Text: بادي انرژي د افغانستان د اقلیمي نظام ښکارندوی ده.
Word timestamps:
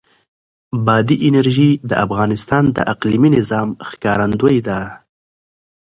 بادي 0.85 1.15
انرژي 1.27 1.69
د 1.89 1.91
افغانستان 2.05 2.63
د 2.75 2.77
اقلیمي 2.93 3.29
نظام 3.37 3.69
ښکارندوی 3.89 4.57
ده. 4.67 4.79